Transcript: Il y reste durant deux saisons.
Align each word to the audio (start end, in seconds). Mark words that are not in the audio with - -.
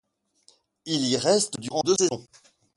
Il 0.85 1.05
y 1.09 1.15
reste 1.15 1.59
durant 1.59 1.81
deux 1.85 1.93
saisons. 1.93 2.25